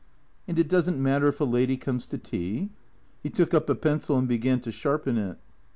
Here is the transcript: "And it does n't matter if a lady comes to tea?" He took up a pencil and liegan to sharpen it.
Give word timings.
"And 0.47 0.57
it 0.57 0.67
does 0.67 0.89
n't 0.89 0.97
matter 0.97 1.27
if 1.27 1.39
a 1.41 1.43
lady 1.43 1.77
comes 1.77 2.07
to 2.07 2.17
tea?" 2.17 2.71
He 3.21 3.29
took 3.29 3.53
up 3.53 3.69
a 3.69 3.75
pencil 3.75 4.17
and 4.17 4.27
liegan 4.27 4.59
to 4.63 4.71
sharpen 4.71 5.19
it. 5.19 5.37